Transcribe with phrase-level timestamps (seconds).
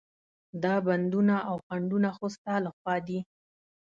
[0.63, 3.19] دا بندونه او خنډونه خو ستا له خوا دي.